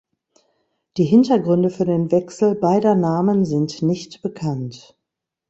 Die 0.97 1.03
Hintergründe 1.03 1.69
für 1.69 1.85
den 1.85 2.11
Wechsel 2.11 2.55
beider 2.55 2.95
Namen 2.95 3.45
sind 3.45 3.83
nicht 3.83 4.23
bekannt. 4.23 4.97